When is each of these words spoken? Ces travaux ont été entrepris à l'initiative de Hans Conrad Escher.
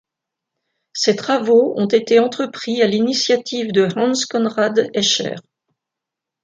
Ces 0.93 1.15
travaux 1.15 1.75
ont 1.77 1.85
été 1.85 2.19
entrepris 2.19 2.81
à 2.81 2.87
l'initiative 2.87 3.71
de 3.71 3.87
Hans 3.95 4.13
Conrad 4.27 4.89
Escher. 4.95 5.35